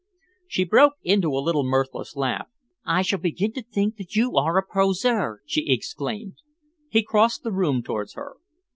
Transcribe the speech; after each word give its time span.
She 0.47 0.63
broke 0.65 0.93
into 1.03 1.27
a 1.29 1.37
little 1.37 1.63
mirthless 1.63 2.15
laugh. 2.15 2.47
"I 2.83 3.03
shall 3.03 3.19
begin 3.19 3.51
to 3.53 3.61
think 3.61 3.97
that 3.97 4.15
you 4.15 4.35
are 4.35 4.57
a 4.57 4.65
poseur!" 4.65 5.43
she 5.45 5.69
exclaimed. 5.71 6.37
He 6.89 7.03
crossed 7.03 7.43
the 7.43 7.51
room 7.51 7.83
towards 7.83 8.13
her. 8.15 8.37